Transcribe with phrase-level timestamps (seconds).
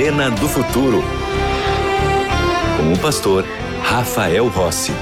[0.00, 1.02] Arena do Futuro.
[2.78, 3.44] Com o pastor
[3.82, 4.92] Rafael Rossi.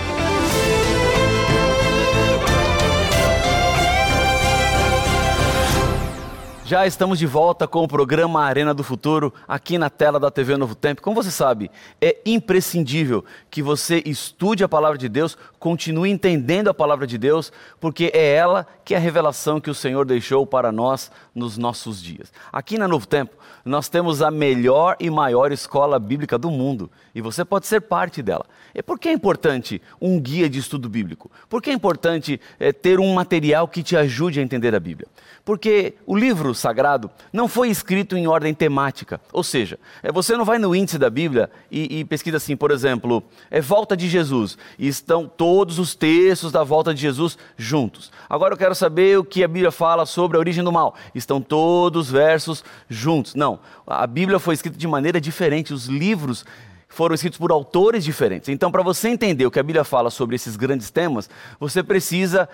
[6.64, 10.56] Já estamos de volta com o programa Arena do Futuro aqui na tela da TV
[10.56, 11.00] Novo Tempo.
[11.00, 16.74] Como você sabe, é imprescindível que você estude a palavra de Deus, continue entendendo a
[16.74, 20.72] palavra de Deus, porque é ela que é a revelação que o Senhor deixou para
[20.72, 22.32] nós nos nossos dias.
[22.52, 27.20] Aqui na Novo Tempo, nós temos a melhor e maior escola bíblica do mundo e
[27.20, 28.46] você pode ser parte dela.
[28.74, 31.30] E por que é importante um guia de estudo bíblico?
[31.48, 35.08] Por que é importante é, ter um material que te ajude a entender a Bíblia?
[35.44, 39.20] Porque o livro sagrado não foi escrito em ordem temática.
[39.32, 42.70] Ou seja, é, você não vai no índice da Bíblia e, e pesquisa assim, por
[42.70, 44.56] exemplo, é volta de Jesus.
[44.78, 45.47] E estão todos
[45.78, 48.10] os textos da volta de Jesus juntos.
[48.28, 50.94] Agora eu quero saber o que a Bíblia fala sobre a origem do mal.
[51.14, 53.34] Estão todos os versos juntos.
[53.34, 55.72] Não, a Bíblia foi escrita de maneira diferente.
[55.72, 56.44] Os livros
[56.88, 58.48] foram escritos por autores diferentes.
[58.48, 61.28] Então, para você entender o que a Bíblia fala sobre esses grandes temas,
[61.60, 62.48] você precisa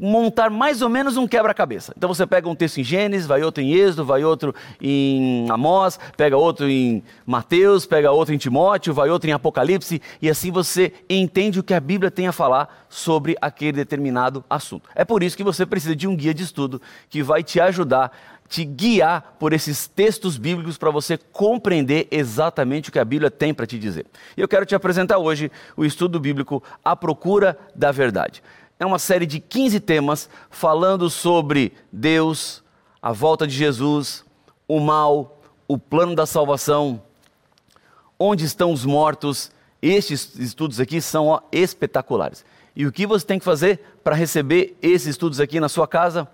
[0.00, 1.92] montar mais ou menos um quebra-cabeça.
[1.96, 5.98] Então você pega um texto em Gênesis, vai outro em Êxodo, vai outro em Amós,
[6.16, 10.92] pega outro em Mateus, pega outro em Timóteo, vai outro em Apocalipse, e assim você
[11.08, 14.88] entende o que a Bíblia tem a falar sobre aquele determinado assunto.
[14.94, 18.12] É por isso que você precisa de um guia de estudo que vai te ajudar
[18.48, 23.52] te guiar por esses textos bíblicos para você compreender exatamente o que a Bíblia tem
[23.52, 24.06] para te dizer.
[24.34, 28.42] Eu quero te apresentar hoje o estudo bíblico A Procura da Verdade
[28.78, 32.62] é uma série de 15 temas falando sobre Deus,
[33.02, 34.24] a volta de Jesus,
[34.66, 37.02] o mal, o plano da salvação,
[38.18, 39.50] onde estão os mortos.
[39.80, 42.44] Estes estudos aqui são ó, espetaculares.
[42.74, 46.28] E o que você tem que fazer para receber esses estudos aqui na sua casa?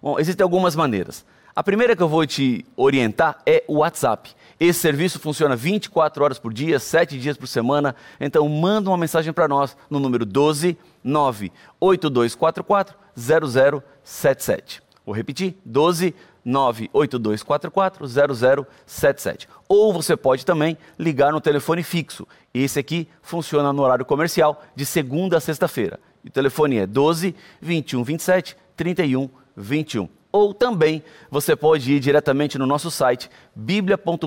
[0.00, 1.24] Bom, existem algumas maneiras.
[1.54, 4.34] A primeira que eu vou te orientar é o WhatsApp.
[4.62, 7.96] Esse serviço funciona 24 horas por dia, 7 dias por semana.
[8.20, 14.80] Então manda uma mensagem para nós no número 12 98244 0077.
[15.04, 16.14] Vou repetir: 12
[16.44, 19.48] 98244 0077.
[19.68, 22.24] Ou você pode também ligar no telefone fixo.
[22.54, 25.98] Esse aqui funciona no horário comercial de segunda a sexta-feira.
[26.24, 32.66] O telefone é 12 21 27 31 21 ou também você pode ir diretamente no
[32.66, 34.26] nosso site biblia.com.br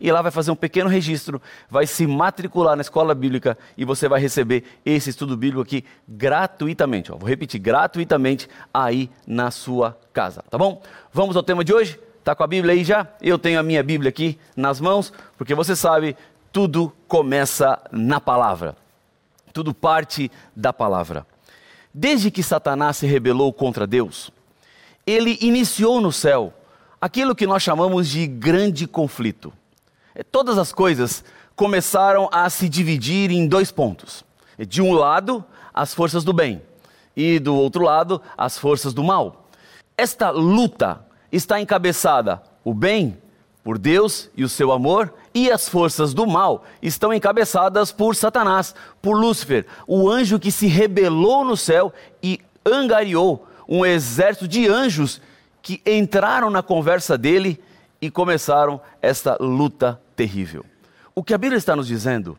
[0.00, 1.40] e lá vai fazer um pequeno registro,
[1.70, 7.12] vai se matricular na escola bíblica e você vai receber esse estudo bíblico aqui gratuitamente.
[7.12, 10.82] Ó, vou repetir, gratuitamente aí na sua casa, tá bom?
[11.12, 12.00] Vamos ao tema de hoje?
[12.24, 13.06] Tá com a Bíblia aí já?
[13.22, 16.16] Eu tenho a minha Bíblia aqui nas mãos, porque você sabe,
[16.52, 18.74] tudo começa na palavra.
[19.52, 21.26] Tudo parte da palavra.
[21.92, 24.30] Desde que Satanás se rebelou contra Deus,
[25.08, 26.52] ele iniciou no céu
[27.00, 29.50] aquilo que nós chamamos de grande conflito.
[30.14, 31.24] É, todas as coisas
[31.56, 34.22] começaram a se dividir em dois pontos.
[34.58, 35.42] É, de um lado,
[35.72, 36.60] as forças do bem,
[37.16, 39.48] e do outro lado, as forças do mal.
[39.96, 41.00] Esta luta
[41.32, 43.16] está encabeçada o bem
[43.64, 48.74] por Deus e o seu amor, e as forças do mal estão encabeçadas por Satanás,
[49.00, 51.92] por Lúcifer, o anjo que se rebelou no céu
[52.22, 55.20] e angariou um exército de anjos
[55.60, 57.62] que entraram na conversa dele
[58.00, 60.64] e começaram esta luta terrível.
[61.14, 62.38] O que a Bíblia está nos dizendo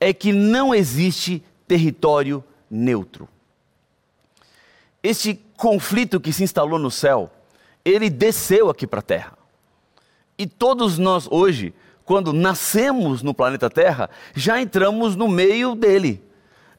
[0.00, 3.28] é que não existe território neutro.
[5.02, 7.30] Este conflito que se instalou no céu,
[7.84, 9.38] ele desceu aqui para a terra.
[10.36, 11.74] E todos nós hoje,
[12.04, 16.22] quando nascemos no planeta Terra, já entramos no meio dele.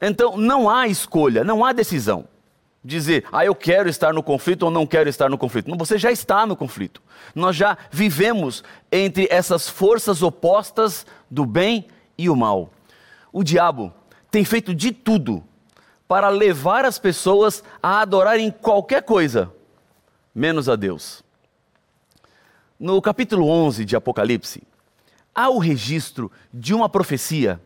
[0.00, 2.26] Então não há escolha, não há decisão
[2.82, 5.68] dizer, ah, eu quero estar no conflito ou não quero estar no conflito.
[5.68, 7.02] Não, você já está no conflito.
[7.34, 11.86] Nós já vivemos entre essas forças opostas do bem
[12.16, 12.70] e o mal.
[13.32, 13.92] O diabo
[14.30, 15.44] tem feito de tudo
[16.08, 19.52] para levar as pessoas a adorarem qualquer coisa,
[20.34, 21.22] menos a Deus.
[22.78, 24.62] No capítulo 11 de Apocalipse,
[25.34, 27.60] há o registro de uma profecia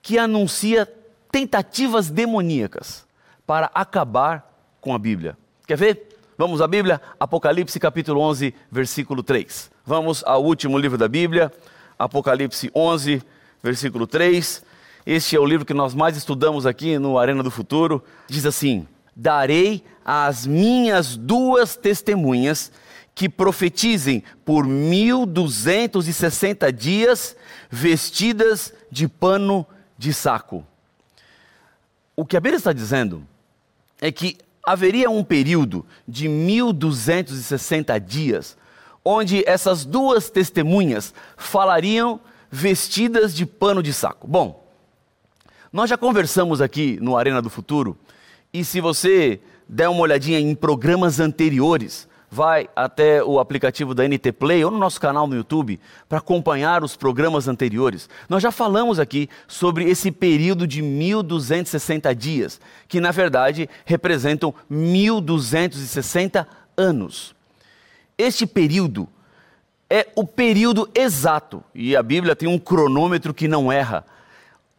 [0.00, 0.86] que anuncia
[1.30, 3.04] tentativas demoníacas
[3.46, 4.53] para acabar
[4.84, 5.34] com a Bíblia.
[5.66, 6.08] Quer ver?
[6.36, 7.00] Vamos à Bíblia?
[7.18, 9.70] Apocalipse capítulo 11, versículo 3.
[9.82, 11.50] Vamos ao último livro da Bíblia,
[11.98, 13.22] Apocalipse 11,
[13.62, 14.62] versículo 3.
[15.06, 18.04] Este é o livro que nós mais estudamos aqui no Arena do Futuro.
[18.28, 18.86] Diz assim:
[19.16, 22.70] Darei às minhas duas testemunhas
[23.14, 27.34] que profetizem por mil duzentos e sessenta dias,
[27.70, 29.66] vestidas de pano
[29.96, 30.62] de saco.
[32.14, 33.26] O que a Bíblia está dizendo
[33.98, 38.56] é que haveria um período de 1260 dias
[39.04, 42.18] onde essas duas testemunhas falariam
[42.50, 44.26] vestidas de pano de saco.
[44.26, 44.66] Bom,
[45.72, 47.98] nós já conversamos aqui no Arena do Futuro,
[48.52, 54.32] e se você der uma olhadinha em programas anteriores, vai até o aplicativo da NT
[54.32, 55.78] Play ou no nosso canal no YouTube
[56.08, 58.08] para acompanhar os programas anteriores.
[58.28, 66.46] Nós já falamos aqui sobre esse período de 1260 dias, que na verdade representam 1260
[66.76, 67.36] anos.
[68.18, 69.08] Este período
[69.88, 74.04] é o período exato, e a Bíblia tem um cronômetro que não erra,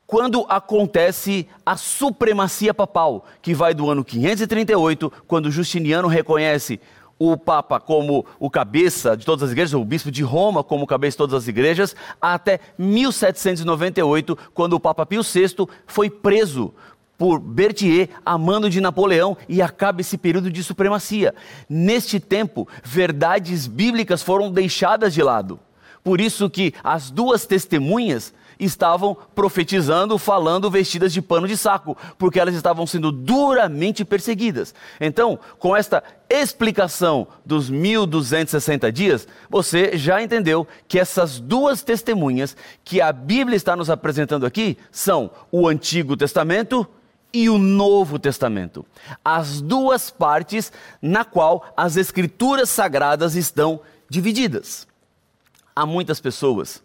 [0.06, 6.80] quando acontece a supremacia papal, que vai do ano 538, quando Justiniano reconhece
[7.18, 11.16] o Papa como o cabeça de todas as igrejas, o bispo de Roma como cabeça
[11.16, 16.74] de todas as igrejas, até 1798, quando o Papa Pio VI foi preso
[17.18, 21.34] por Berthier, a mando de Napoleão, e acaba esse período de supremacia.
[21.70, 25.60] Neste tempo, verdades bíblicas foram deixadas de lado.
[26.04, 32.40] Por isso que as duas testemunhas estavam profetizando, falando vestidas de pano de saco, porque
[32.40, 34.74] elas estavam sendo duramente perseguidas.
[35.00, 43.02] Então, com esta explicação dos 1260 dias, você já entendeu que essas duas testemunhas que
[43.02, 46.88] a Bíblia está nos apresentando aqui são o Antigo Testamento
[47.36, 48.86] e o Novo Testamento.
[49.24, 54.88] As duas partes na qual as escrituras sagradas estão divididas.
[55.76, 56.82] Há muitas pessoas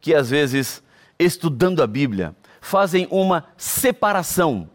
[0.00, 0.82] que às vezes
[1.18, 4.68] estudando a Bíblia, fazem uma separação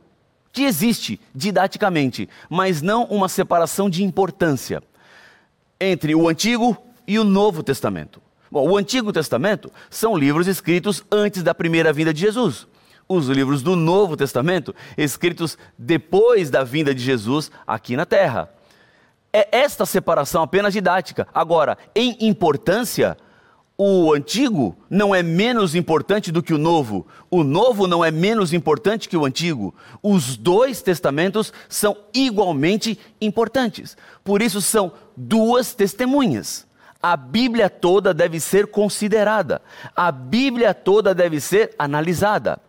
[0.52, 4.84] que existe didaticamente, mas não uma separação de importância
[5.80, 6.78] entre o Antigo
[7.08, 8.22] e o Novo Testamento.
[8.52, 12.68] Bom, o Antigo Testamento são livros escritos antes da primeira vinda de Jesus.
[13.08, 18.52] Os livros do Novo Testamento, escritos depois da vinda de Jesus aqui na terra.
[19.32, 21.28] É esta separação apenas didática.
[21.34, 23.18] Agora, em importância,
[23.82, 28.52] o antigo não é menos importante do que o novo, o novo não é menos
[28.52, 29.74] importante que o antigo.
[30.04, 33.96] Os dois testamentos são igualmente importantes.
[34.22, 36.68] Por isso são duas testemunhas.
[37.02, 39.62] A Bíblia toda deve ser considerada,
[39.96, 42.60] a Bíblia toda deve ser analisada.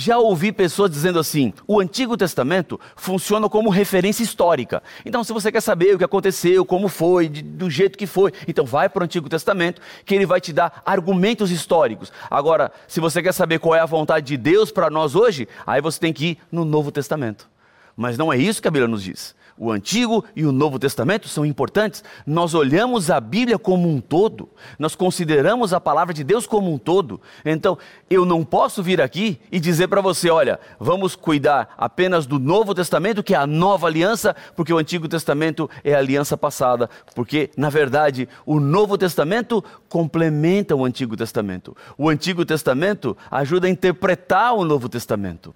[0.00, 4.82] Já ouvi pessoas dizendo assim: o Antigo Testamento funciona como referência histórica.
[5.04, 8.32] Então, se você quer saber o que aconteceu, como foi, de, do jeito que foi,
[8.48, 12.10] então vai para o Antigo Testamento, que ele vai te dar argumentos históricos.
[12.30, 15.82] Agora, se você quer saber qual é a vontade de Deus para nós hoje, aí
[15.82, 17.46] você tem que ir no Novo Testamento.
[17.94, 21.28] Mas não é isso que a Bíblia nos diz o Antigo e o Novo Testamento
[21.28, 22.02] são importantes.
[22.26, 24.48] Nós olhamos a Bíblia como um todo,
[24.78, 27.20] nós consideramos a palavra de Deus como um todo.
[27.44, 27.76] Então,
[28.08, 32.74] eu não posso vir aqui e dizer para você: olha, vamos cuidar apenas do Novo
[32.74, 36.88] Testamento, que é a nova aliança, porque o Antigo Testamento é a aliança passada.
[37.14, 41.76] Porque, na verdade, o Novo Testamento complementa o Antigo Testamento.
[41.98, 45.54] O Antigo Testamento ajuda a interpretar o Novo Testamento.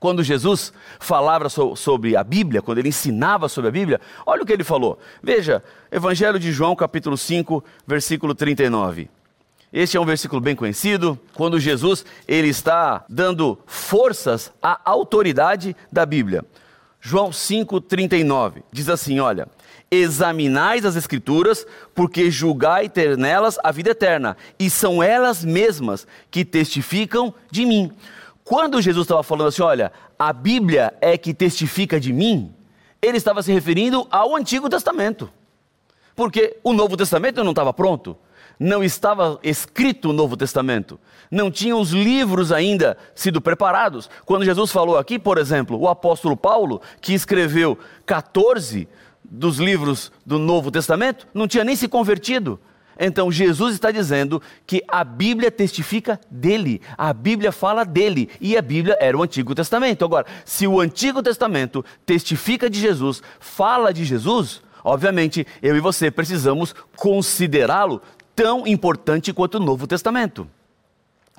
[0.00, 4.52] Quando Jesus falava sobre a Bíblia, quando ele ensinava sobre a Bíblia, olha o que
[4.52, 4.98] ele falou.
[5.20, 9.10] Veja, Evangelho de João, capítulo 5, versículo 39.
[9.72, 16.06] Este é um versículo bem conhecido, quando Jesus ele está dando forças à autoridade da
[16.06, 16.44] Bíblia.
[17.00, 19.48] João 5:39 diz assim, olha:
[19.90, 26.44] Examinais as escrituras, porque julgai ter nelas a vida eterna, e são elas mesmas que
[26.44, 27.92] testificam de mim.
[28.48, 32.50] Quando Jesus estava falando assim, olha, a Bíblia é que testifica de mim,
[33.02, 35.30] ele estava se referindo ao Antigo Testamento.
[36.16, 38.16] Porque o Novo Testamento não estava pronto,
[38.58, 40.98] não estava escrito o Novo Testamento,
[41.30, 44.08] não tinham os livros ainda sido preparados.
[44.24, 48.88] Quando Jesus falou aqui, por exemplo, o apóstolo Paulo, que escreveu 14
[49.22, 52.58] dos livros do Novo Testamento, não tinha nem se convertido.
[52.98, 58.62] Então Jesus está dizendo que a Bíblia testifica dele, a Bíblia fala dele, e a
[58.62, 60.04] Bíblia era o Antigo Testamento.
[60.04, 66.10] Agora, se o Antigo Testamento testifica de Jesus, fala de Jesus, obviamente eu e você
[66.10, 68.02] precisamos considerá-lo
[68.34, 70.48] tão importante quanto o Novo Testamento.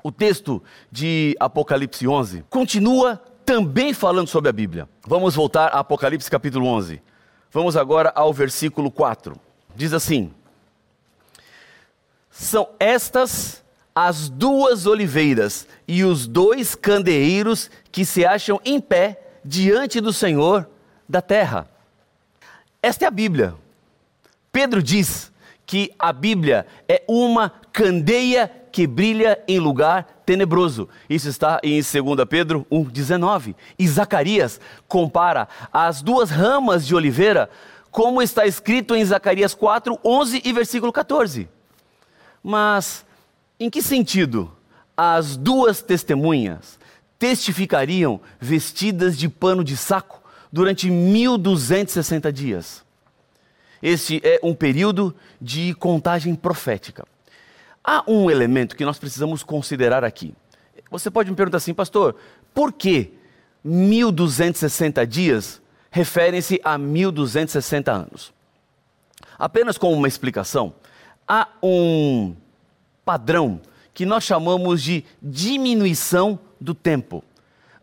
[0.02, 4.88] O texto de Apocalipse 11 continua também falando sobre a Bíblia.
[5.06, 7.02] Vamos voltar a Apocalipse capítulo 11.
[7.52, 9.34] Vamos agora ao versículo 4.
[9.74, 10.32] Diz assim:
[12.30, 13.62] são estas
[13.94, 20.68] as duas oliveiras e os dois candeeiros que se acham em pé diante do Senhor
[21.08, 21.68] da terra.
[22.82, 23.54] Esta é a Bíblia.
[24.52, 25.30] Pedro diz
[25.66, 30.88] que a Bíblia é uma candeia que brilha em lugar tenebroso.
[31.08, 31.92] Isso está em 2
[32.28, 33.54] Pedro 1,19.
[33.78, 37.50] E Zacarias compara as duas ramas de oliveira
[37.90, 41.48] como está escrito em Zacarias 4, 11 e versículo 14.
[42.42, 43.04] Mas
[43.58, 44.50] em que sentido
[44.96, 46.78] as duas testemunhas
[47.18, 52.84] testificariam vestidas de pano de saco durante 1260 dias?
[53.82, 57.06] Este é um período de contagem profética.
[57.82, 60.34] Há um elemento que nós precisamos considerar aqui.
[60.90, 62.16] Você pode me perguntar assim, pastor,
[62.52, 63.14] por que
[63.64, 68.32] 1260 dias referem-se a 1260 anos?
[69.38, 70.74] Apenas como uma explicação,
[71.26, 72.34] há um
[73.04, 73.60] padrão
[73.92, 77.24] que nós chamamos de diminuição do tempo.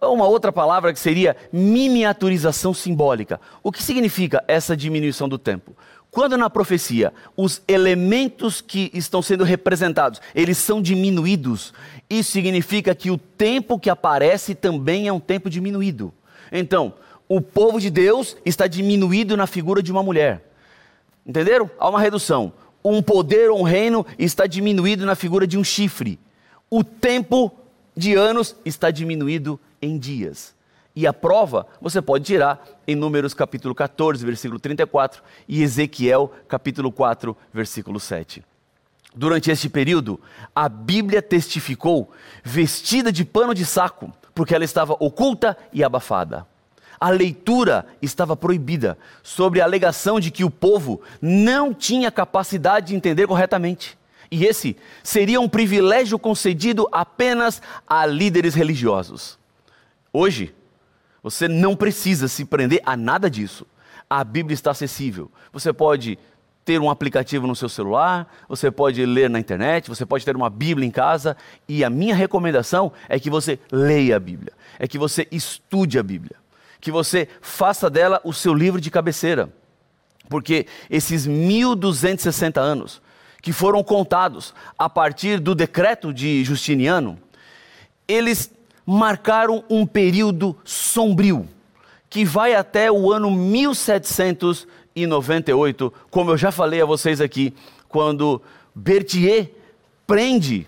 [0.01, 3.41] Uma outra palavra que seria miniaturização simbólica.
[3.63, 5.75] O que significa essa diminuição do tempo?
[6.11, 11.73] Quando na profecia os elementos que estão sendo representados, eles são diminuídos,
[12.09, 16.13] isso significa que o tempo que aparece também é um tempo diminuído.
[16.51, 16.93] Então,
[17.27, 20.41] o povo de Deus está diminuído na figura de uma mulher.
[21.25, 21.69] Entenderam?
[21.77, 22.53] Há uma redução.
[22.89, 26.17] Um poder ou um reino está diminuído na figura de um chifre.
[26.69, 27.51] O tempo
[27.95, 30.55] de anos está diminuído em dias.
[30.95, 36.89] E a prova você pode tirar em Números capítulo 14, versículo 34 e Ezequiel capítulo
[36.89, 38.41] 4, versículo 7.
[39.13, 40.17] Durante este período,
[40.55, 46.47] a Bíblia testificou vestida de pano de saco, porque ela estava oculta e abafada.
[46.99, 52.95] A leitura estava proibida, sobre a alegação de que o povo não tinha capacidade de
[52.95, 53.97] entender corretamente.
[54.29, 59.37] E esse seria um privilégio concedido apenas a líderes religiosos.
[60.11, 60.53] Hoje,
[61.21, 63.65] você não precisa se prender a nada disso.
[64.09, 65.31] A Bíblia está acessível.
[65.51, 66.17] Você pode
[66.67, 70.49] ter um aplicativo no seu celular, você pode ler na internet, você pode ter uma
[70.49, 74.97] Bíblia em casa, e a minha recomendação é que você leia a Bíblia, é que
[74.97, 76.35] você estude a Bíblia,
[76.79, 79.49] que você faça dela o seu livro de cabeceira.
[80.29, 83.01] Porque esses 1260 anos
[83.41, 87.17] que foram contados a partir do decreto de Justiniano,
[88.07, 88.51] eles
[88.85, 91.47] marcaram um período sombrio
[92.09, 94.67] que vai até o ano 1700
[95.05, 97.53] 98, como eu já falei a vocês aqui,
[97.87, 98.41] quando
[98.73, 99.51] Berthier
[100.07, 100.65] prende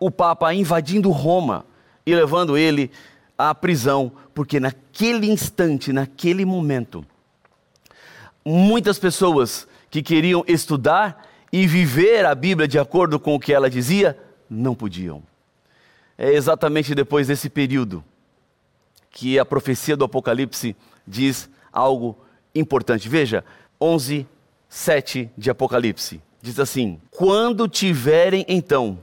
[0.00, 1.64] o Papa invadindo Roma
[2.04, 2.90] e levando ele
[3.36, 7.04] à prisão, porque naquele instante, naquele momento,
[8.44, 13.70] muitas pessoas que queriam estudar e viver a Bíblia de acordo com o que ela
[13.70, 14.18] dizia,
[14.50, 15.22] não podiam.
[16.18, 18.04] É exatamente depois desse período
[19.10, 20.76] que a profecia do Apocalipse
[21.06, 22.18] diz algo
[22.54, 23.08] importante.
[23.08, 23.44] Veja,
[23.80, 24.26] 11,
[24.68, 26.20] 7 de Apocalipse.
[26.42, 28.98] Diz assim: Quando tiverem então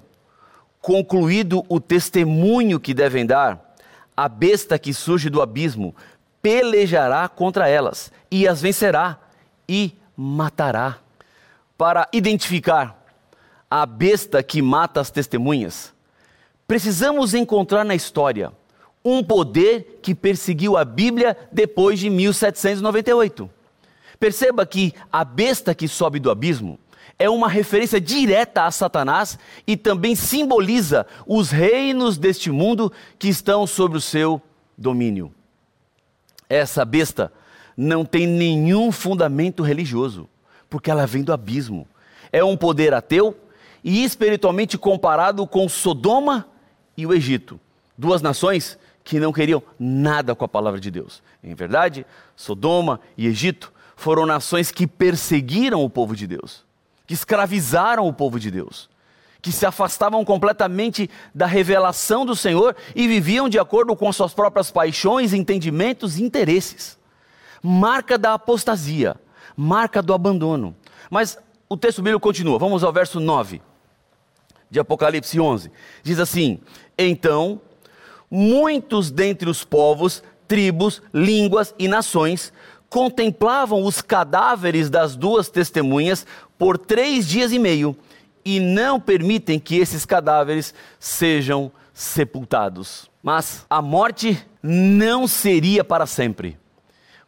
[0.82, 3.71] concluído o testemunho que devem dar,
[4.16, 5.96] a besta que surge do abismo
[6.42, 9.20] pelejará contra elas e as vencerá
[9.68, 10.98] e matará.
[11.78, 13.04] Para identificar
[13.70, 15.94] a besta que mata as testemunhas,
[16.68, 18.52] precisamos encontrar na história
[19.04, 23.50] um poder que perseguiu a Bíblia depois de 1798.
[24.20, 26.78] Perceba que a besta que sobe do abismo
[27.22, 29.38] é uma referência direta a Satanás
[29.68, 34.42] e também simboliza os reinos deste mundo que estão sob o seu
[34.76, 35.32] domínio.
[36.50, 37.32] Essa besta
[37.78, 40.28] não tem nenhum fundamento religioso,
[40.68, 41.88] porque ela vem do abismo.
[42.32, 43.38] É um poder ateu
[43.84, 46.48] e espiritualmente comparado com Sodoma
[46.98, 47.60] e o Egito,
[47.98, 51.22] duas nações que não queriam nada com a palavra de Deus.
[51.44, 56.66] Em verdade, Sodoma e Egito foram nações que perseguiram o povo de Deus,
[57.12, 58.90] que escravizaram o povo de Deus,
[59.42, 64.72] que se afastavam completamente da revelação do Senhor e viviam de acordo com suas próprias
[64.72, 66.98] paixões, entendimentos e interesses.
[67.62, 69.18] Marca da apostasia,
[69.58, 70.74] marca do abandono.
[71.10, 71.38] Mas
[71.68, 73.62] o texto bíblico continua, vamos ao verso 9
[74.70, 75.70] de Apocalipse 11.
[76.02, 76.62] Diz assim:
[76.98, 77.60] Então
[78.30, 82.54] muitos dentre os povos, tribos, línguas e nações
[82.92, 87.96] contemplavam os cadáveres das duas testemunhas por três dias e meio
[88.44, 93.10] e não permitem que esses cadáveres sejam sepultados.
[93.24, 96.58] Mas a morte não seria para sempre,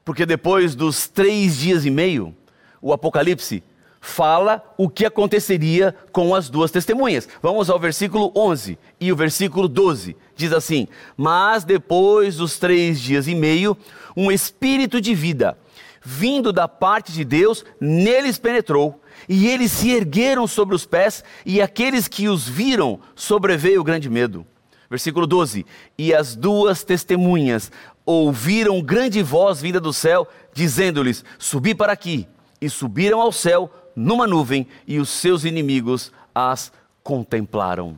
[0.04, 2.36] porque depois dos três dias e meio,
[2.82, 3.64] o Apocalipse
[4.06, 7.26] fala o que aconteceria com as duas testemunhas.
[7.42, 10.18] Vamos ao versículo 11 e o versículo 12.
[10.36, 13.78] Diz assim: Mas depois dos três dias e meio,
[14.16, 15.58] um espírito de vida,
[16.04, 21.62] vindo da parte de Deus, neles penetrou, e eles se ergueram sobre os pés, e
[21.62, 24.46] aqueles que os viram sobreveio grande medo.
[24.90, 25.66] Versículo 12:
[25.98, 27.72] E as duas testemunhas
[28.06, 32.28] ouviram grande voz vinda do céu, dizendo-lhes: Subi para aqui.
[32.62, 36.72] E subiram ao céu numa nuvem, e os seus inimigos as
[37.04, 37.98] contemplaram.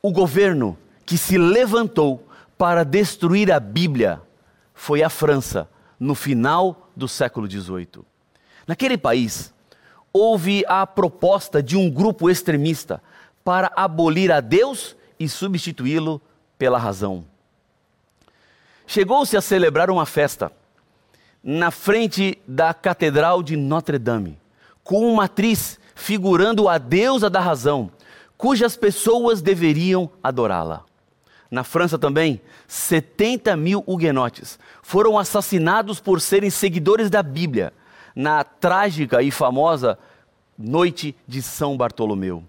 [0.00, 4.20] O governo que se levantou para destruir a Bíblia
[4.74, 5.68] foi a França,
[5.98, 8.04] no final do século XVIII.
[8.66, 9.52] Naquele país,
[10.12, 13.02] houve a proposta de um grupo extremista
[13.44, 16.20] para abolir a Deus e substituí-lo
[16.58, 17.24] pela razão.
[18.86, 20.52] Chegou-se a celebrar uma festa
[21.42, 24.38] na frente da Catedral de Notre-Dame,
[24.84, 27.90] com uma atriz figurando a deusa da razão,
[28.36, 30.84] cujas pessoas deveriam adorá-la.
[31.50, 37.72] Na França também, 70 mil huguenotes foram assassinados por serem seguidores da Bíblia,
[38.14, 39.98] na trágica e famosa
[40.56, 42.44] Noite de São Bartolomeu.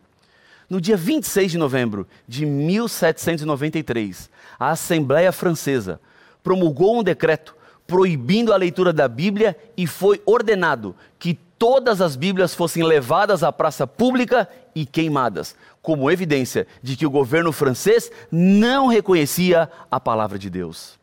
[0.69, 5.99] No dia 26 de novembro de 1793, a Assembleia Francesa
[6.41, 7.55] promulgou um decreto
[7.87, 13.51] proibindo a leitura da Bíblia e foi ordenado que todas as Bíblias fossem levadas à
[13.51, 20.39] praça pública e queimadas, como evidência de que o governo francês não reconhecia a palavra
[20.39, 20.99] de Deus.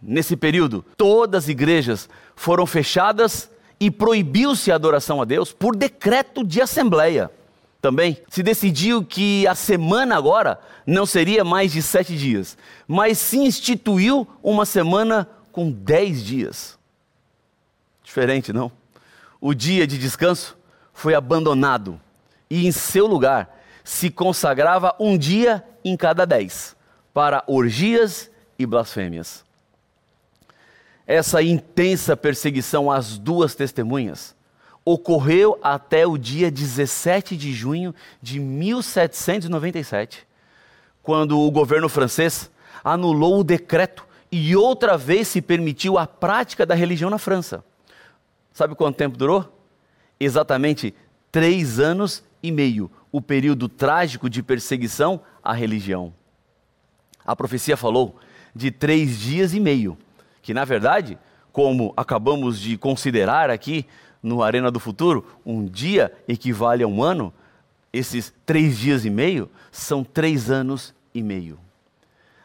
[0.00, 6.44] Nesse período, todas as igrejas foram fechadas e proibiu-se a adoração a Deus por decreto
[6.44, 7.30] de assembleia.
[7.80, 12.56] Também se decidiu que a semana agora não seria mais de sete dias,
[12.86, 16.78] mas se instituiu uma semana com dez dias.
[18.02, 18.72] Diferente, não?
[19.40, 20.56] O dia de descanso
[20.92, 22.00] foi abandonado
[22.50, 26.76] e, em seu lugar, se consagrava um dia em cada dez
[27.12, 29.44] para orgias e blasfêmias.
[31.06, 34.34] Essa intensa perseguição às duas testemunhas
[34.84, 40.26] ocorreu até o dia 17 de junho de 1797,
[41.02, 42.50] quando o governo francês
[42.82, 47.62] anulou o decreto e outra vez se permitiu a prática da religião na França.
[48.50, 49.62] Sabe quanto tempo durou?
[50.18, 50.94] Exatamente
[51.30, 56.14] três anos e meio, o período trágico de perseguição à religião.
[57.24, 58.18] A profecia falou
[58.54, 59.98] de três dias e meio,
[60.40, 61.18] que na verdade,
[61.52, 63.86] como acabamos de considerar aqui
[64.22, 67.32] no Arena do Futuro, um dia equivale a um ano,
[67.92, 71.58] esses três dias e meio são três anos e meio.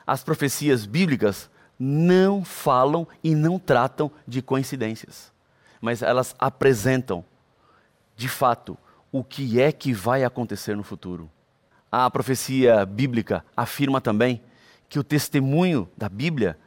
[0.06, 5.32] As profecias bíblicas não falam e não tratam de coincidências,
[5.80, 7.24] mas elas apresentam,
[8.16, 8.78] de fato,
[9.12, 11.30] o que é que vai acontecer no futuro.
[11.92, 14.42] A profecia bíblica afirma também
[14.90, 16.58] que o testemunho da Bíblia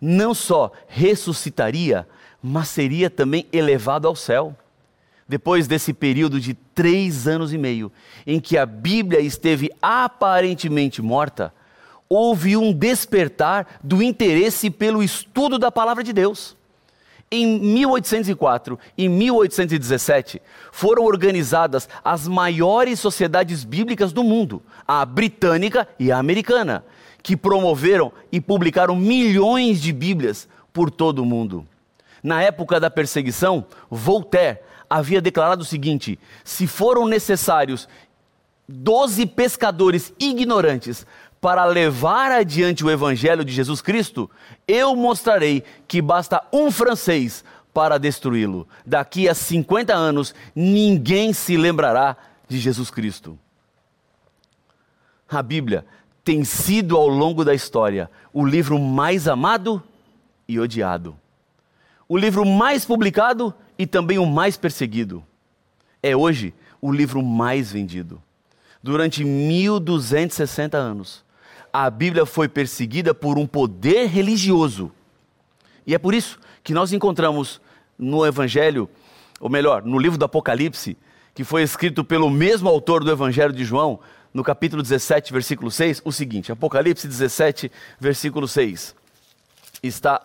[0.00, 2.06] não só ressuscitaria,
[2.42, 4.56] mas seria também elevado ao céu.
[5.26, 7.92] Depois desse período de três anos e meio,
[8.26, 11.52] em que a Bíblia esteve aparentemente morta,
[12.08, 16.56] houve um despertar do interesse pelo estudo da palavra de Deus.
[17.30, 20.40] Em 1804 e 1817
[20.72, 26.82] foram organizadas as maiores sociedades bíblicas do mundo, a britânica e a americana,
[27.22, 31.66] que promoveram e publicaram milhões de Bíblias por todo o mundo.
[32.22, 37.86] Na época da perseguição, Voltaire havia declarado o seguinte: se foram necessários
[38.66, 41.06] doze pescadores ignorantes
[41.40, 44.30] para levar adiante o evangelho de Jesus Cristo,
[44.66, 48.66] eu mostrarei que basta um francês para destruí-lo.
[48.84, 52.16] Daqui a 50 anos, ninguém se lembrará
[52.48, 53.38] de Jesus Cristo.
[55.28, 55.84] A Bíblia
[56.24, 59.82] tem sido ao longo da história o livro mais amado
[60.48, 61.16] e odiado.
[62.08, 65.22] O livro mais publicado e também o mais perseguido.
[66.02, 68.22] É hoje o livro mais vendido.
[68.82, 71.24] Durante 1260 anos,
[71.72, 74.92] a Bíblia foi perseguida por um poder religioso.
[75.86, 77.60] E é por isso que nós encontramos
[77.98, 78.88] no Evangelho,
[79.40, 80.96] ou melhor, no livro do Apocalipse,
[81.34, 84.00] que foi escrito pelo mesmo autor do Evangelho de João,
[84.32, 88.94] no capítulo 17, versículo 6, o seguinte: Apocalipse 17, versículo 6.
[89.82, 90.22] Está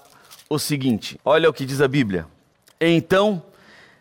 [0.49, 2.27] o seguinte: olha o que diz a Bíblia.
[2.79, 3.41] Então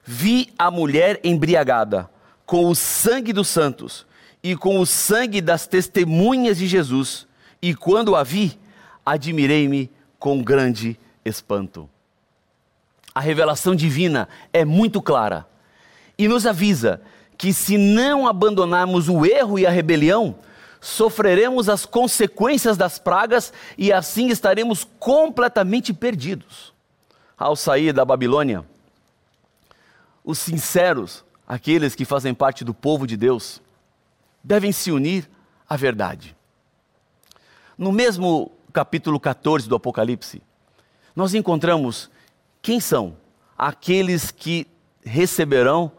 [0.05, 2.11] vi a mulher embriagada
[2.45, 4.05] com o sangue dos santos
[4.43, 7.27] e com o sangue das testemunhas de Jesus
[7.63, 8.59] e quando a vi,
[9.07, 11.89] admirei-me com grande espanto.
[13.15, 15.47] A revelação divina é muito clara
[16.19, 17.01] e nos avisa
[17.39, 20.37] que se não abandonarmos o erro e a rebelião,
[20.81, 26.73] sofreremos as consequências das pragas e assim estaremos completamente perdidos.
[27.39, 28.65] Ao sair da Babilônia,
[30.25, 33.61] os sinceros, aqueles que fazem parte do povo de Deus,
[34.43, 35.29] devem se unir
[35.69, 36.37] à verdade.
[37.83, 40.41] No mesmo capítulo 14 do Apocalipse,
[41.17, 42.09] nós encontramos
[42.63, 43.17] Quem são?
[43.59, 44.69] Aqueles que
[45.05, 45.91] receberão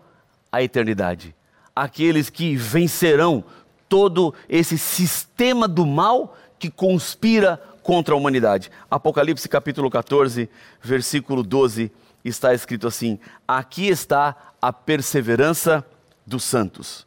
[0.49, 1.35] a eternidade,
[1.75, 3.43] aqueles que vencerão
[3.89, 8.71] todo esse sistema do mal que conspira contra a humanidade.
[8.89, 10.49] Apocalipse capítulo 14,
[10.81, 11.91] versículo 12,
[12.23, 15.85] está escrito assim: Aqui está a perseverança
[16.25, 17.05] dos santos.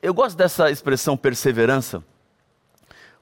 [0.00, 2.02] Eu gosto dessa expressão perseverança,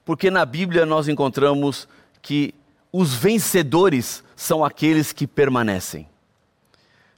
[0.09, 1.87] porque na Bíblia nós encontramos
[2.19, 2.55] que
[2.91, 6.09] os vencedores são aqueles que permanecem.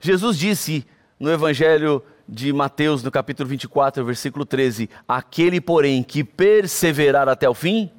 [0.02, 0.86] Jesus disse
[1.18, 7.54] no Evangelho de Mateus, no capítulo 24, versículo 13: Aquele, porém, que perseverar até o
[7.54, 7.90] fim,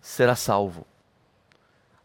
[0.00, 0.84] será salvo.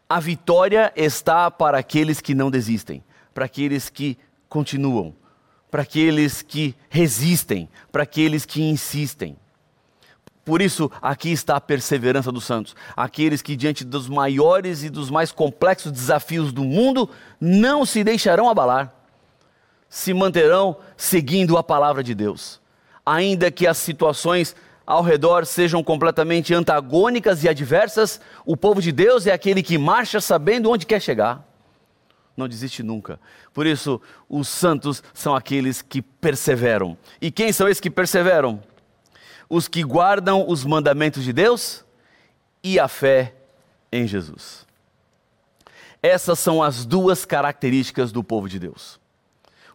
[0.08, 3.02] A vitória está para aqueles que não desistem,
[3.34, 4.16] para aqueles que
[4.48, 5.16] continuam,
[5.68, 9.36] para aqueles que resistem, para aqueles que insistem.
[10.46, 12.76] Por isso, aqui está a perseverança dos santos.
[12.96, 18.48] Aqueles que, diante dos maiores e dos mais complexos desafios do mundo, não se deixarão
[18.48, 18.94] abalar,
[19.88, 22.60] se manterão seguindo a palavra de Deus.
[23.04, 24.54] Ainda que as situações
[24.86, 30.20] ao redor sejam completamente antagônicas e adversas, o povo de Deus é aquele que marcha
[30.20, 31.44] sabendo onde quer chegar.
[32.36, 33.18] Não desiste nunca.
[33.52, 36.96] Por isso, os santos são aqueles que perseveram.
[37.20, 38.62] E quem são esses que perseveram?
[39.48, 41.84] Os que guardam os mandamentos de Deus
[42.62, 43.34] e a fé
[43.92, 44.66] em Jesus.
[46.02, 49.00] Essas são as duas características do povo de Deus.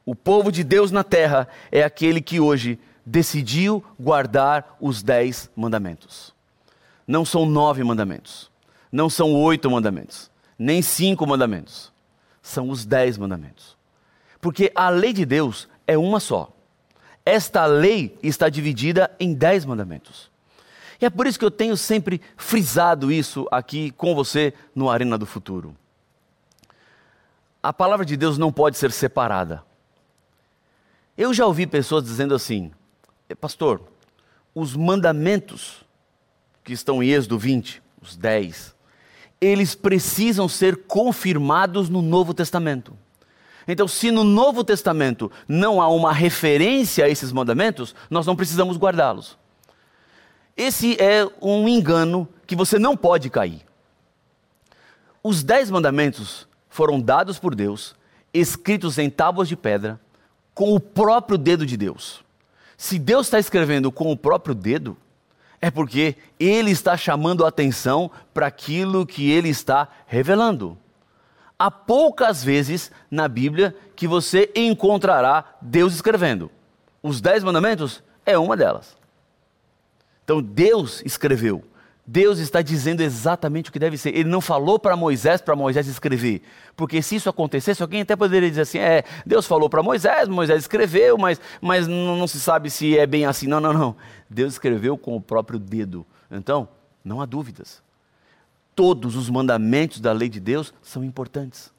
[0.05, 6.33] O povo de Deus na terra é aquele que hoje decidiu guardar os dez mandamentos.
[7.07, 8.49] Não são nove mandamentos,
[8.91, 11.91] não são oito mandamentos, nem cinco mandamentos.
[12.41, 13.77] São os dez mandamentos.
[14.39, 16.51] Porque a lei de Deus é uma só.
[17.25, 20.31] Esta lei está dividida em dez mandamentos.
[20.99, 25.17] E é por isso que eu tenho sempre frisado isso aqui com você no Arena
[25.17, 25.75] do Futuro.
[27.61, 29.63] A palavra de Deus não pode ser separada.
[31.17, 32.71] Eu já ouvi pessoas dizendo assim:
[33.29, 33.81] é, pastor,
[34.53, 35.83] os mandamentos
[36.63, 38.75] que estão em Êxodo 20, os 10,
[39.39, 42.95] eles precisam ser confirmados no Novo Testamento.
[43.67, 48.77] Então, se no Novo Testamento não há uma referência a esses mandamentos, nós não precisamos
[48.77, 49.37] guardá-los.
[50.55, 53.61] Esse é um engano que você não pode cair.
[55.23, 57.95] Os dez mandamentos foram dados por Deus,
[58.33, 59.99] escritos em tábuas de pedra,
[60.53, 62.23] com o próprio dedo de Deus.
[62.75, 64.97] Se Deus está escrevendo com o próprio dedo,
[65.61, 70.77] é porque Ele está chamando a atenção para aquilo que Ele está revelando.
[71.61, 76.49] Há poucas vezes na Bíblia que você encontrará Deus escrevendo.
[77.03, 78.97] Os Dez Mandamentos é uma delas.
[80.23, 81.63] Então Deus escreveu.
[82.03, 84.09] Deus está dizendo exatamente o que deve ser.
[84.09, 86.41] Ele não falou para Moisés, para Moisés escrever.
[86.75, 90.61] Porque se isso acontecesse, alguém até poderia dizer assim: é, Deus falou para Moisés, Moisés
[90.61, 93.45] escreveu, mas, mas não, não, se sabe se é bem assim.
[93.45, 93.95] Não, não, não.
[94.27, 96.07] Deus escreveu com o próprio dedo.
[96.31, 96.67] Então,
[97.05, 97.83] não há dúvidas.
[98.75, 101.71] Todos os mandamentos da lei de Deus são importantes.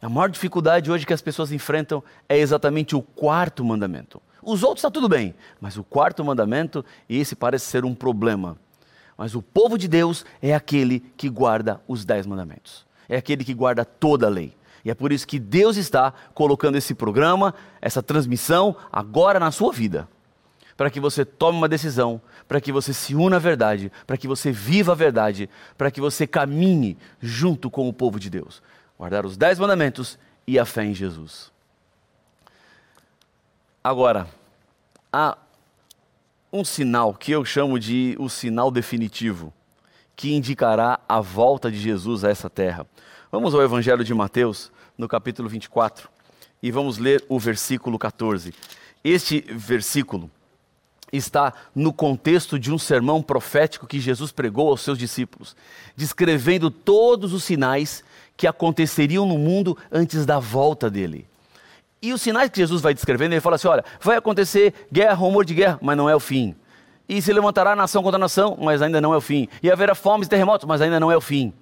[0.00, 4.20] A maior dificuldade hoje que as pessoas enfrentam é exatamente o quarto mandamento.
[4.42, 8.58] Os outros está tudo bem, mas o quarto mandamento, esse parece ser um problema
[9.16, 12.84] mas o povo de Deus é aquele que guarda os dez mandamentos.
[13.08, 14.54] É aquele que guarda toda a lei.
[14.84, 19.72] E é por isso que Deus está colocando esse programa, essa transmissão, agora na sua
[19.72, 20.08] vida.
[20.76, 24.28] Para que você tome uma decisão, para que você se una à verdade, para que
[24.28, 28.62] você viva a verdade, para que você caminhe junto com o povo de Deus.
[28.98, 31.52] Guardar os dez mandamentos e a fé em Jesus.
[33.82, 34.28] Agora,
[35.12, 35.36] há
[36.52, 39.52] um sinal que eu chamo de o sinal definitivo,
[40.14, 42.86] que indicará a volta de Jesus a essa terra.
[43.32, 46.08] Vamos ao Evangelho de Mateus, no capítulo 24,
[46.62, 48.54] e vamos ler o versículo 14.
[49.02, 50.30] Este versículo
[51.16, 55.56] está no contexto de um sermão profético que Jesus pregou aos seus discípulos,
[55.96, 58.04] descrevendo todos os sinais
[58.36, 61.26] que aconteceriam no mundo antes da volta dele.
[62.02, 65.44] E os sinais que Jesus vai descrevendo, ele fala assim: olha, vai acontecer guerra, rumor
[65.44, 66.54] de guerra, mas não é o fim.
[67.08, 69.48] E se levantará nação contra nação, mas ainda não é o fim.
[69.62, 71.52] E haverá fomes e terremotos, mas ainda não é o fim.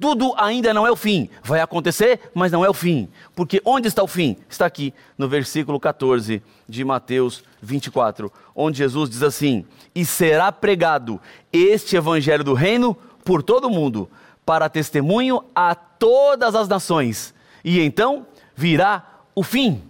[0.00, 1.28] Tudo ainda não é o fim.
[1.44, 3.08] Vai acontecer, mas não é o fim.
[3.36, 4.36] Porque onde está o fim?
[4.48, 11.20] Está aqui no versículo 14 de Mateus 24, onde Jesus diz assim: E será pregado
[11.52, 14.10] este evangelho do reino por todo o mundo,
[14.44, 17.32] para testemunho a todas as nações.
[17.64, 19.82] E então virá o fim.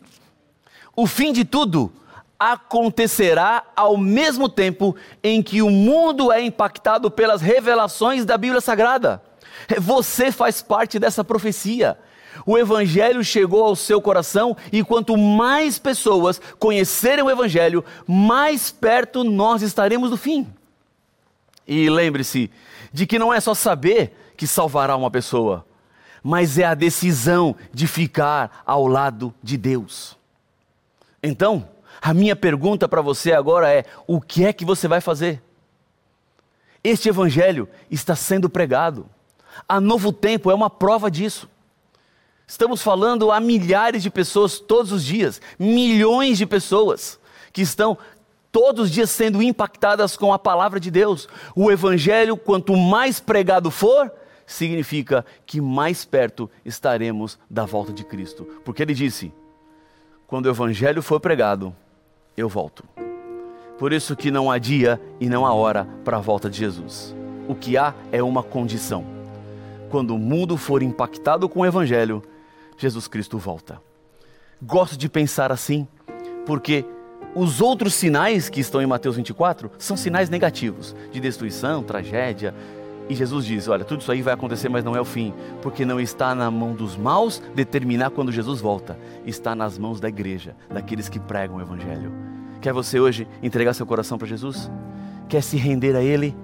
[0.95, 1.91] O fim de tudo
[2.39, 9.23] acontecerá ao mesmo tempo em que o mundo é impactado pelas revelações da Bíblia Sagrada.
[9.79, 11.99] Você faz parte dessa profecia.
[12.47, 19.25] O Evangelho chegou ao seu coração e quanto mais pessoas conhecerem o Evangelho, mais perto
[19.25, 20.47] nós estaremos do fim.
[21.67, 22.51] E lembre-se
[22.93, 25.67] de que não é só saber que salvará uma pessoa,
[26.23, 30.17] mas é a decisão de ficar ao lado de Deus.
[31.23, 31.69] Então,
[32.01, 35.43] a minha pergunta para você agora é: o que é que você vai fazer?
[36.83, 39.07] Este evangelho está sendo pregado.
[39.69, 41.49] A Novo Tempo é uma prova disso.
[42.47, 47.19] Estamos falando a milhares de pessoas todos os dias, milhões de pessoas
[47.53, 47.97] que estão
[48.51, 51.29] todos os dias sendo impactadas com a palavra de Deus.
[51.55, 54.13] O evangelho, quanto mais pregado for,
[54.47, 58.45] significa que mais perto estaremos da volta de Cristo.
[58.65, 59.33] Porque ele disse:
[60.27, 61.75] quando o evangelho for pregado,
[62.37, 62.85] eu volto.
[63.79, 67.15] Por isso que não há dia e não há hora para a volta de Jesus.
[67.49, 69.20] O que há é uma condição.
[69.91, 72.23] Quando o mundo for impactado com o evangelho,
[72.79, 73.83] Jesus Cristo volta.
[74.63, 75.87] Gosto de pensar assim,
[76.47, 76.85] porque
[77.35, 82.55] os outros sinais que estão em Mateus 24 são sinais negativos, de destruição, tragédia,
[83.09, 85.85] e Jesus diz: Olha, tudo isso aí vai acontecer, mas não é o fim, porque
[85.85, 90.55] não está na mão dos maus determinar quando Jesus volta, está nas mãos da igreja,
[90.69, 92.13] daqueles que pregam o Evangelho.
[92.61, 94.71] Quer você hoje entregar seu coração para Jesus?
[95.29, 96.37] Quer se render a Ele?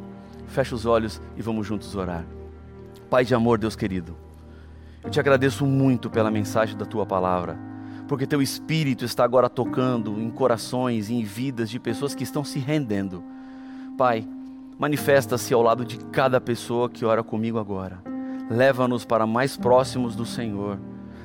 [0.48, 2.35] Feche os olhos e vamos juntos orar.
[3.10, 4.16] Pai de amor, Deus querido,
[5.02, 7.58] eu te agradeço muito pela mensagem da tua palavra,
[8.08, 12.42] porque teu Espírito está agora tocando em corações e em vidas de pessoas que estão
[12.42, 13.22] se rendendo.
[13.96, 14.26] Pai,
[14.78, 17.98] Manifesta-se ao lado de cada pessoa que ora comigo agora.
[18.50, 20.78] Leva-nos para mais próximos do Senhor.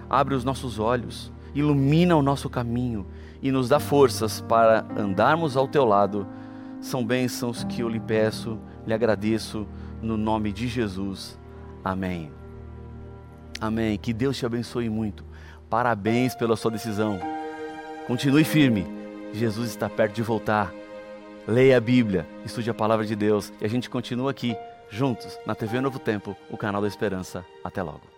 [0.10, 3.06] Abre os nossos olhos, ilumina o nosso caminho
[3.41, 6.26] e nos dá forças para andarmos ao teu lado.
[6.80, 9.67] São bênçãos que eu lhe peço, lhe agradeço,
[10.02, 11.38] no nome de Jesus.
[11.84, 12.32] Amém.
[13.60, 13.98] Amém.
[13.98, 15.24] Que Deus te abençoe muito.
[15.70, 17.20] Parabéns pela sua decisão.
[18.08, 18.86] Continue firme.
[19.34, 20.74] Jesus está perto de voltar
[21.48, 24.56] leia a Bíblia, estude a palavra de Deus e a gente continua aqui
[24.89, 27.46] juntos na TV Novo Tempo, o canal da Esperança.
[27.63, 28.11] Até logo.